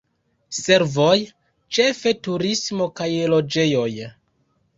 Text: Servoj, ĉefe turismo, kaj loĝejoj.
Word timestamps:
Servoj, 0.59 1.17
ĉefe 1.77 2.15
turismo, 2.29 2.89
kaj 3.01 3.11
loĝejoj. 3.35 3.87